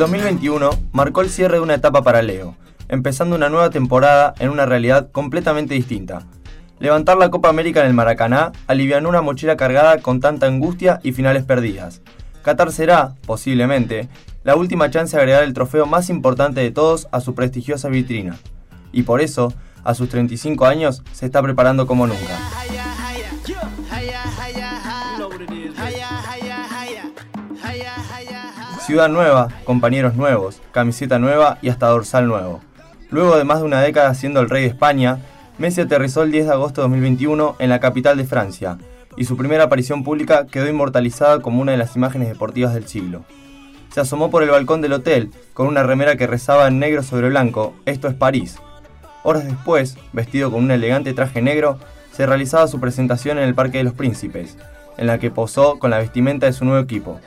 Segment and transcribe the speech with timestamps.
[0.00, 2.56] 2021 marcó el cierre de una etapa para Leo,
[2.88, 6.22] empezando una nueva temporada en una realidad completamente distinta.
[6.78, 11.12] Levantar la Copa América en el Maracaná alivianó una mochila cargada con tanta angustia y
[11.12, 12.00] finales perdidas.
[12.42, 14.08] Qatar será, posiblemente,
[14.42, 18.38] la última chance de agregar el trofeo más importante de todos a su prestigiosa vitrina.
[18.92, 19.52] Y por eso,
[19.84, 22.59] a sus 35 años, se está preparando como nunca.
[28.90, 32.60] Ciudad nueva, compañeros nuevos, camiseta nueva y hasta dorsal nuevo.
[33.10, 35.20] Luego de más de una década siendo el rey de España,
[35.58, 38.78] Messi aterrizó el 10 de agosto de 2021 en la capital de Francia,
[39.16, 43.22] y su primera aparición pública quedó inmortalizada como una de las imágenes deportivas del siglo.
[43.92, 47.28] Se asomó por el balcón del hotel con una remera que rezaba en negro sobre
[47.28, 48.56] blanco, esto es París.
[49.22, 51.78] Horas después, vestido con un elegante traje negro,
[52.10, 54.58] se realizaba su presentación en el Parque de los Príncipes,
[54.98, 57.20] en la que posó con la vestimenta de su nuevo equipo.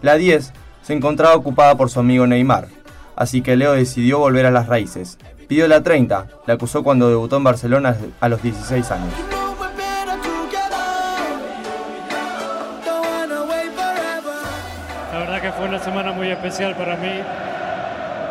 [0.00, 2.66] La 10 se encontraba ocupada por su amigo Neymar,
[3.16, 5.18] así que Leo decidió volver a las raíces.
[5.48, 9.12] Pidió la 30, la acusó cuando debutó en Barcelona a los 16 años.
[15.12, 17.20] La verdad que fue una semana muy especial para mí.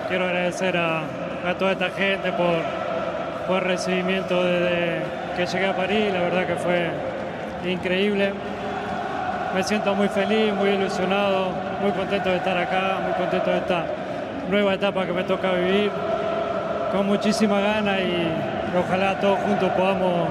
[0.09, 1.03] Quiero agradecer a,
[1.57, 2.57] toda esta gente por,
[3.47, 5.01] por el recibimiento desde
[5.37, 6.11] que llegué a París.
[6.11, 6.89] La verdad que fue
[7.71, 8.33] increíble
[9.53, 11.49] me siento muy feliz, muy ilusionado,
[11.81, 13.85] muy contento de estar acá, muy contento de esta
[14.49, 15.91] nueva etapa que me toca vivir,
[16.91, 20.29] con muchísima ganas y ojalá todos juntos podamos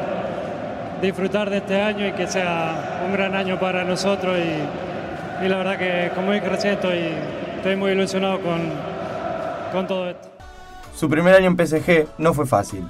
[1.02, 5.78] disfrutar de este año y que sea un gran año para nosotros y, la verdad
[5.78, 6.98] que como dije recién estoy,
[7.56, 8.60] estoy muy ilusionado con,
[9.72, 10.28] con todo esto.
[10.94, 12.84] Su primer año en PSG no fue fácil.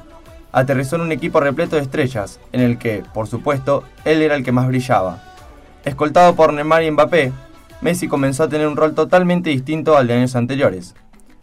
[0.50, 4.42] Aterrizó en un equipo repleto de estrellas, en el que, por supuesto, él era el
[4.42, 5.29] que más brillaba
[5.84, 7.32] Escoltado por Neymar y Mbappé,
[7.80, 10.94] Messi comenzó a tener un rol totalmente distinto al de años anteriores.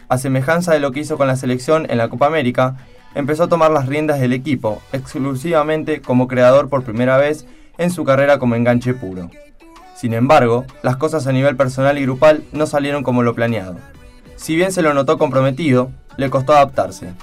[0.09, 2.77] A semejanza de lo que hizo con la selección en la Copa América,
[3.15, 7.47] empezó a tomar las riendas del equipo, exclusivamente como creador por primera vez
[7.79, 9.31] en su carrera como enganche puro.
[9.95, 13.77] Sin embargo, las cosas a nivel personal y grupal no salieron como lo planeado.
[14.35, 17.13] Si bien se lo notó comprometido, le costó adaptarse.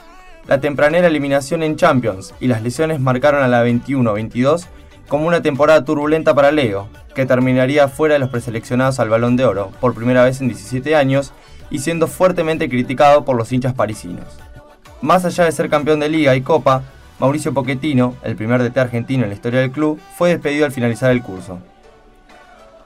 [0.48, 4.66] La tempranera eliminación en Champions y las lesiones marcaron a la 21-22
[5.08, 9.44] como una temporada turbulenta para Leo, que terminaría fuera de los preseleccionados al Balón de
[9.44, 11.32] Oro por primera vez en 17 años
[11.70, 14.24] y siendo fuertemente criticado por los hinchas parisinos.
[15.00, 16.82] Más allá de ser campeón de liga y copa,
[17.18, 21.10] Mauricio Pochettino, el primer DT argentino en la historia del club, fue despedido al finalizar
[21.10, 21.58] el curso.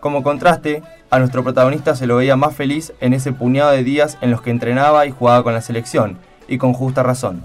[0.00, 4.18] Como contraste, a nuestro protagonista se lo veía más feliz en ese puñado de días
[4.20, 6.18] en los que entrenaba y jugaba con la selección,
[6.48, 7.44] y con justa razón.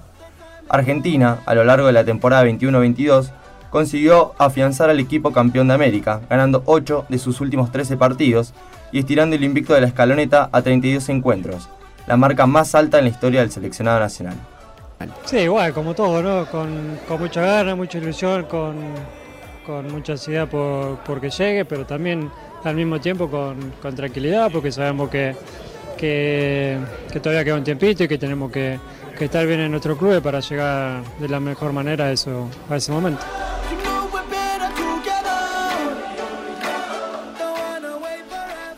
[0.70, 3.32] Argentina, a lo largo de la temporada 21-22,
[3.74, 8.54] consiguió afianzar al equipo campeón de América, ganando 8 de sus últimos 13 partidos
[8.92, 11.68] y estirando el invicto de la escaloneta a 32 encuentros,
[12.06, 14.36] la marca más alta en la historia del seleccionado nacional.
[15.26, 16.46] Sí, igual, como todo, ¿no?
[16.46, 18.76] Con, mucha gana, mucha ilusión, con,
[19.92, 22.30] mucha ansiedad por, que llegue, pero también
[22.64, 25.36] al mismo tiempo con, tranquilidad, porque sabemos que,
[25.98, 26.78] que,
[27.24, 28.78] todavía queda un tiempito y que tenemos que,
[29.20, 33.26] estar bien en nuestro club para llegar de la mejor manera eso, a ese momento.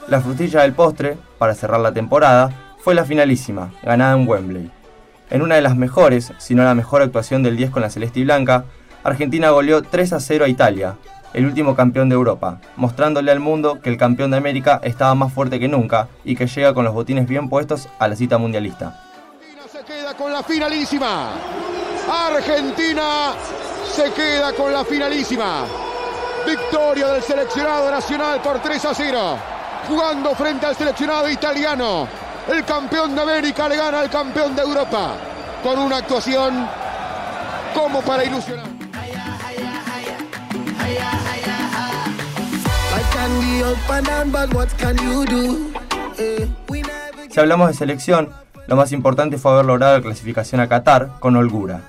[0.08, 4.72] La frutilla del postre, para cerrar la temporada, fue la finalísima, ganada en Wembley.
[5.32, 8.20] En una de las mejores, si no la mejor actuación del 10 con la celeste
[8.20, 8.66] y blanca,
[9.04, 10.96] Argentina goleó 3 a 0 a Italia,
[11.34, 15.34] el último campeón de Europa, mostrándole al mundo que el campeón de América estaba más
[15.34, 19.02] fuerte que nunca y que llega con los botines bien puestos a la cita mundialista.
[19.34, 21.32] Argentina se queda con la finalísima.
[22.08, 23.34] Argentina
[23.92, 25.66] se queda con la finalísima.
[26.46, 29.55] Victoria del seleccionado nacional por 3 a 0
[29.88, 32.08] jugando frente al seleccionado italiano.
[32.48, 35.16] El campeón de América le gana al campeón de Europa
[35.64, 36.68] con una actuación
[37.74, 38.66] como para ilusionar.
[47.30, 48.30] Si hablamos de selección,
[48.68, 51.82] lo más importante fue haber logrado la clasificación a Qatar con holgura.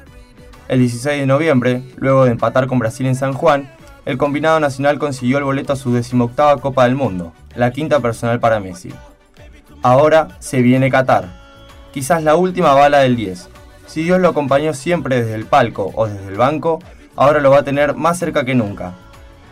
[0.69, 3.71] El 16 de noviembre, luego de empatar con Brasil en San Juan,
[4.07, 8.39] el combinado nacional consiguió el boleto a su decimoctava Copa del Mundo, la quinta personal
[8.39, 8.95] para Messi.
[9.83, 11.29] Ahora se viene Qatar,
[11.93, 13.49] quizás la última bala del 10.
[13.87, 16.79] Si Dios lo acompañó siempre desde el palco o desde el banco,
[17.17, 18.95] ahora lo va a tener más cerca que nunca.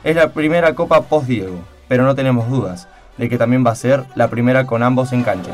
[0.05, 1.59] Es la primera Copa post-Diego,
[1.89, 2.87] pero no tenemos dudas
[3.19, 5.51] de que también va a ser la primera con ambos en cancha.